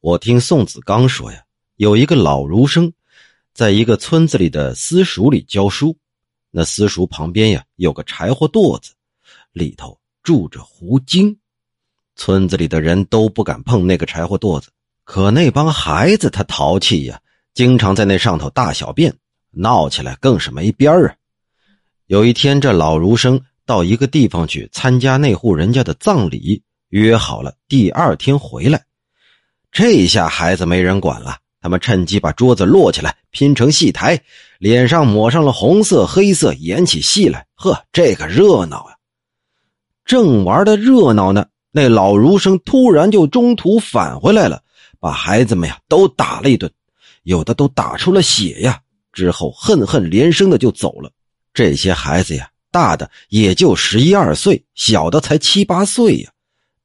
[0.00, 1.42] 我听宋子刚说呀，
[1.74, 2.92] 有一个老儒生，
[3.52, 5.96] 在一个村子里的私塾里教书。
[6.52, 8.92] 那私塾旁边呀，有个柴火垛子，
[9.52, 11.36] 里头住着狐精。
[12.14, 14.68] 村子里的人都不敢碰那个柴火垛子，
[15.02, 17.20] 可那帮孩子他淘气呀，
[17.52, 19.12] 经常在那上头大小便，
[19.50, 21.16] 闹起来更是没边儿啊。
[22.06, 28.84] 有一天，这老儒生到一个地方去参加那户人家的葬礼，约好了第二天回来。
[29.70, 34.20] 这下孩子没人管了，他们趁机把桌子摞起来，拼成戏台，
[34.58, 37.46] 脸上抹上了红色、黑色，演起戏来。
[37.54, 38.96] 呵，这个热闹呀！
[40.04, 44.62] 正玩的热闹呢，那老儒生突然就中途返回来了，
[44.98, 46.72] 把孩子们呀都打了一顿，
[47.22, 48.80] 有的都打出了血呀。
[49.12, 51.10] 之后恨恨连声的就走了。
[51.52, 56.30] 这些孩子呀，大的也就十一二岁，小的才七八岁呀。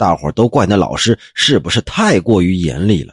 [0.00, 3.12] 大伙都怪那老师是不是太过于严厉了？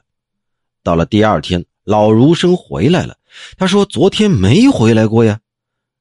[0.82, 3.18] 到了第二天，老儒生回来了，
[3.58, 5.38] 他说：“昨天没回来过呀。”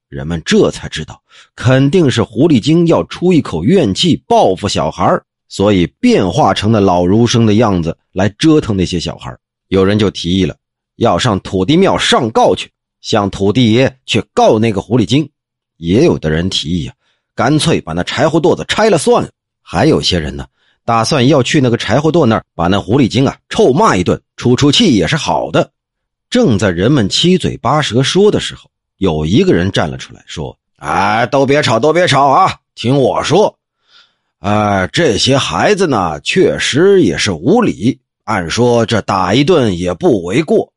[0.09, 1.21] 人们这才知道，
[1.57, 9.37] 肯定是狐狸精要出一口怨气报复小孩，所以变化成了老儒生的样子来折腾那些小孩。
[9.67, 10.55] 有人就提议了，
[10.99, 12.71] 要上土地庙上告去，
[13.01, 15.29] 向土地爷去告那个狐狸精。
[15.79, 16.95] 也有的人提议啊，
[17.35, 19.29] 干脆把那柴火垛子拆了算了。
[19.61, 20.47] 还有些人呢。
[20.87, 25.69] 打算要去那个柴火垛那儿，把那狐狸精啊臭骂一顿，出出气也是好的。
[26.31, 32.55] 正在人们七嘴八舌说的时候，有一个人站了出来，说：“哎，都别吵，都别吵啊！
[32.77, 33.59] 听我说，
[34.39, 37.99] 哎，这些孩子呢，确实也是无理。
[38.23, 40.73] 按说这打一顿也不为过，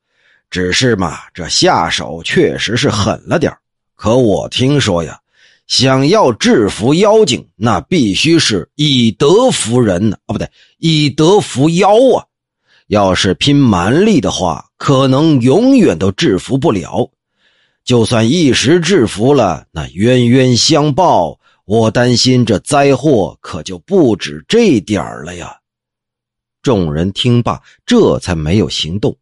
[0.49, 3.55] 只是嘛，这下手确实是狠了点
[3.95, 5.19] 可我听说呀。”
[5.69, 12.25] 想要制服妖精，那必须是以德服人呢，啊，不对，以德服妖啊！
[12.87, 17.11] 要是拼蛮力的话，可能永远都制服不了。
[17.83, 25.55] 就算一时制服了，那冤冤相报，我担心这灾祸可就不止这点儿了呀！
[26.63, 29.15] 众人听罢，这才没有行动。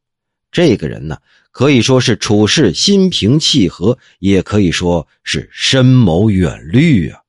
[0.58, 1.16] 这个人呢？
[1.52, 7.20] 可以说是处事心平气和，也可以说是深谋远虑啊。